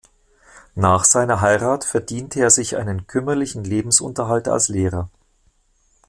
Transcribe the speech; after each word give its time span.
Nach 0.73 1.03
seiner 1.03 1.41
Heirat 1.41 1.83
verdiente 1.83 2.39
er 2.39 2.49
sich 2.49 2.75
einen 2.75 3.05
kümmerlichen 3.05 3.63
Lebensunterhalt 3.63 4.47
als 4.47 4.67
Lehrer. 4.67 5.11